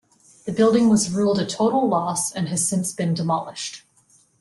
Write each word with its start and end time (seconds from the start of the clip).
The 0.45 0.51
building 0.51 0.89
was 0.89 1.11
ruled 1.11 1.39
a 1.39 1.45
total 1.45 1.87
loss 1.87 2.31
and 2.31 2.49
has 2.49 2.67
since 2.67 2.91
been 2.91 3.13
demolished. 3.13 3.83